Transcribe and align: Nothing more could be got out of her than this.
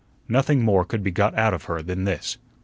Nothing 0.27 0.63
more 0.65 0.83
could 0.83 1.03
be 1.03 1.11
got 1.11 1.37
out 1.37 1.53
of 1.53 1.65
her 1.65 1.83
than 1.83 2.05
this. 2.05 2.39